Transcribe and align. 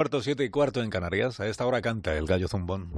Cuarto, 0.00 0.22
siete 0.22 0.44
y 0.44 0.48
cuarto 0.48 0.82
en 0.82 0.88
Canarias. 0.88 1.40
A 1.40 1.46
esta 1.46 1.66
hora 1.66 1.82
canta 1.82 2.16
el 2.16 2.24
gallo 2.24 2.48
zumbón. 2.48 2.88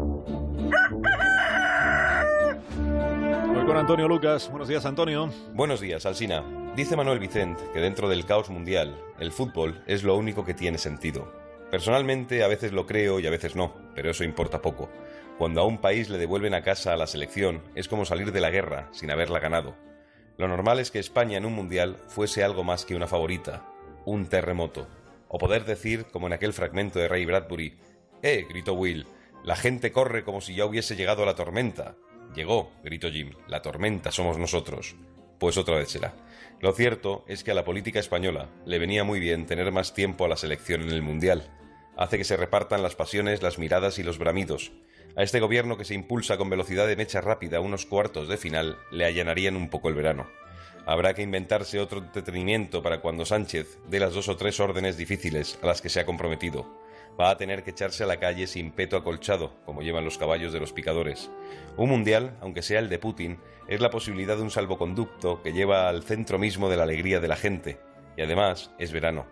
Voy 3.52 3.66
con 3.66 3.76
Antonio 3.76 4.06
Lucas. 4.06 4.48
Buenos 4.48 4.68
días, 4.68 4.86
Antonio. 4.86 5.28
Buenos 5.52 5.80
días, 5.80 6.06
Alsina. 6.06 6.44
Dice 6.76 6.94
Manuel 6.94 7.18
Vicente 7.18 7.64
que 7.72 7.80
dentro 7.80 8.08
del 8.08 8.24
caos 8.24 8.50
mundial, 8.50 8.96
el 9.18 9.32
fútbol 9.32 9.82
es 9.88 10.04
lo 10.04 10.14
único 10.14 10.44
que 10.44 10.54
tiene 10.54 10.78
sentido. 10.78 11.32
Personalmente, 11.72 12.44
a 12.44 12.46
veces 12.46 12.70
lo 12.70 12.86
creo 12.86 13.18
y 13.18 13.26
a 13.26 13.30
veces 13.30 13.56
no, 13.56 13.74
pero 13.96 14.12
eso 14.12 14.22
importa 14.22 14.62
poco. 14.62 14.88
Cuando 15.38 15.60
a 15.60 15.66
un 15.66 15.78
país 15.78 16.08
le 16.08 16.18
devuelven 16.18 16.54
a 16.54 16.62
casa 16.62 16.92
a 16.92 16.96
la 16.96 17.08
selección, 17.08 17.62
es 17.74 17.88
como 17.88 18.04
salir 18.04 18.30
de 18.30 18.40
la 18.40 18.50
guerra 18.50 18.88
sin 18.92 19.10
haberla 19.10 19.40
ganado. 19.40 19.74
Lo 20.38 20.46
normal 20.46 20.78
es 20.78 20.92
que 20.92 21.00
España 21.00 21.36
en 21.36 21.46
un 21.46 21.54
mundial 21.54 21.96
fuese 22.06 22.44
algo 22.44 22.62
más 22.62 22.84
que 22.84 22.94
una 22.94 23.08
favorita, 23.08 23.66
un 24.04 24.26
terremoto. 24.26 24.86
O 25.32 25.38
poder 25.38 25.64
decir, 25.64 26.04
como 26.12 26.26
en 26.26 26.34
aquel 26.34 26.52
fragmento 26.52 26.98
de 26.98 27.08
Ray 27.08 27.24
Bradbury, 27.24 27.78
¡Eh! 28.22 28.46
gritó 28.48 28.74
Will, 28.74 29.06
la 29.42 29.56
gente 29.56 29.90
corre 29.90 30.24
como 30.24 30.42
si 30.42 30.54
ya 30.54 30.66
hubiese 30.66 30.94
llegado 30.94 31.24
la 31.24 31.34
tormenta. 31.34 31.96
Llegó, 32.34 32.70
gritó 32.84 33.10
Jim, 33.10 33.32
la 33.48 33.62
tormenta 33.62 34.12
somos 34.12 34.36
nosotros. 34.36 34.94
Pues 35.38 35.56
otra 35.56 35.76
vez 35.76 35.88
será. 35.88 36.14
Lo 36.60 36.72
cierto 36.72 37.24
es 37.26 37.42
que 37.42 37.50
a 37.50 37.54
la 37.54 37.64
política 37.64 37.98
española 37.98 38.50
le 38.66 38.78
venía 38.78 39.04
muy 39.04 39.20
bien 39.20 39.46
tener 39.46 39.72
más 39.72 39.94
tiempo 39.94 40.26
a 40.26 40.28
la 40.28 40.36
selección 40.36 40.82
en 40.82 40.90
el 40.90 41.00
Mundial. 41.00 41.50
Hace 41.96 42.18
que 42.18 42.24
se 42.24 42.36
repartan 42.36 42.82
las 42.82 42.94
pasiones, 42.94 43.42
las 43.42 43.58
miradas 43.58 43.98
y 43.98 44.02
los 44.02 44.18
bramidos. 44.18 44.72
A 45.16 45.22
este 45.22 45.40
gobierno 45.40 45.78
que 45.78 45.86
se 45.86 45.94
impulsa 45.94 46.36
con 46.36 46.50
velocidad 46.50 46.86
de 46.86 46.96
mecha 46.96 47.22
rápida 47.22 47.60
unos 47.60 47.86
cuartos 47.86 48.28
de 48.28 48.36
final 48.36 48.76
le 48.90 49.06
allanarían 49.06 49.56
un 49.56 49.70
poco 49.70 49.88
el 49.88 49.94
verano. 49.94 50.26
Habrá 50.86 51.14
que 51.14 51.22
inventarse 51.22 51.78
otro 51.78 51.98
entretenimiento 51.98 52.82
para 52.82 53.00
cuando 53.00 53.24
Sánchez 53.24 53.78
dé 53.88 54.00
las 54.00 54.14
dos 54.14 54.28
o 54.28 54.36
tres 54.36 54.58
órdenes 54.60 54.96
difíciles 54.96 55.58
a 55.62 55.66
las 55.66 55.80
que 55.80 55.88
se 55.88 56.00
ha 56.00 56.06
comprometido 56.06 56.82
va 57.20 57.30
a 57.30 57.36
tener 57.36 57.62
que 57.62 57.70
echarse 57.70 58.04
a 58.04 58.06
la 58.06 58.18
calle 58.18 58.46
sin 58.46 58.72
peto 58.72 58.96
acolchado, 58.96 59.52
como 59.64 59.82
llevan 59.82 60.04
los 60.04 60.18
caballos 60.18 60.52
de 60.52 60.60
los 60.60 60.72
picadores. 60.72 61.30
Un 61.76 61.90
mundial, 61.90 62.36
aunque 62.40 62.62
sea 62.62 62.78
el 62.78 62.88
de 62.88 62.98
Putin, 62.98 63.38
es 63.68 63.80
la 63.80 63.90
posibilidad 63.90 64.36
de 64.36 64.42
un 64.42 64.50
salvoconducto 64.50 65.42
que 65.42 65.52
lleva 65.52 65.88
al 65.88 66.02
centro 66.02 66.38
mismo 66.38 66.68
de 66.68 66.76
la 66.76 66.84
alegría 66.84 67.20
de 67.20 67.28
la 67.28 67.36
gente. 67.36 67.78
Y 68.16 68.22
además, 68.22 68.70
es 68.78 68.92
verano. 68.92 69.26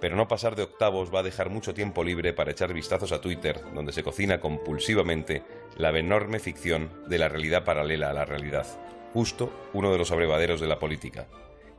Pero 0.00 0.16
no 0.16 0.28
pasar 0.28 0.56
de 0.56 0.64
octavos 0.64 1.14
va 1.14 1.20
a 1.20 1.24
dejar 1.24 1.50
mucho 1.50 1.72
tiempo 1.72 2.04
libre 2.04 2.32
para 2.32 2.50
echar 2.50 2.72
vistazos 2.72 3.12
a 3.12 3.20
Twitter, 3.20 3.60
donde 3.74 3.92
se 3.92 4.02
cocina 4.02 4.40
compulsivamente 4.40 5.42
la 5.76 5.96
enorme 5.96 6.40
ficción 6.40 6.90
de 7.08 7.18
la 7.18 7.28
realidad 7.28 7.64
paralela 7.64 8.10
a 8.10 8.14
la 8.14 8.24
realidad. 8.24 8.66
Justo 9.14 9.50
uno 9.72 9.90
de 9.90 9.96
los 9.96 10.12
abrevaderos 10.12 10.60
de 10.60 10.66
la 10.66 10.78
política. 10.78 11.26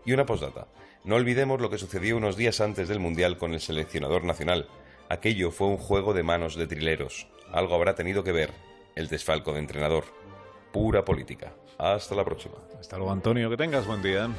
Y 0.05 0.13
una 0.13 0.25
postdata. 0.25 0.67
No 1.03 1.15
olvidemos 1.15 1.61
lo 1.61 1.69
que 1.69 1.77
sucedió 1.77 2.17
unos 2.17 2.35
días 2.35 2.61
antes 2.61 2.87
del 2.87 2.99
Mundial 2.99 3.37
con 3.37 3.53
el 3.53 3.61
seleccionador 3.61 4.23
nacional, 4.23 4.67
Aquello 5.09 5.51
fue 5.51 5.67
un 5.67 5.77
juego 5.77 6.13
de 6.13 6.23
manos 6.23 6.55
de 6.55 6.65
trileros. 6.65 7.27
Algo 7.51 7.75
habrá 7.75 7.93
tenido 7.93 8.23
que 8.23 8.31
ver 8.31 8.51
el 8.95 9.07
desfalco 9.07 9.53
de 9.53 9.59
entrenador. 9.59 10.05
Pura 10.71 11.05
política. 11.05 11.53
Hasta 11.77 12.15
la 12.15 12.25
próxima. 12.25 12.55
Hasta 12.79 12.97
luego, 12.97 13.11
Antonio. 13.11 13.49
Que 13.49 13.57
tengas 13.57 13.85
buen 13.85 14.01
día. 14.01 14.29